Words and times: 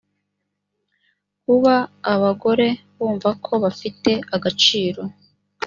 kuba 1.43 1.75
abagore 2.13 2.67
bumva 2.95 3.29
ko 3.43 3.53
bafite 3.63 4.11
agaciro 4.35 5.01